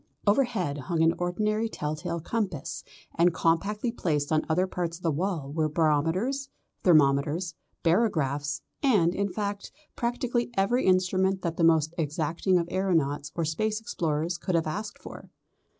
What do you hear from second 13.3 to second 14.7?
or Space explorers could have